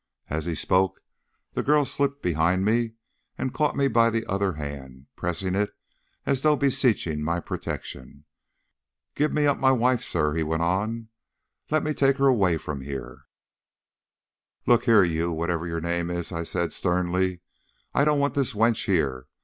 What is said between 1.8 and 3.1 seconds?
slipped behind me